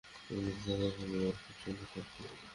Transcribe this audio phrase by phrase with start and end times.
[0.29, 2.21] অন্যথায় তোমার পরিবার স্বাচ্ছন্দ্যে থাকতো।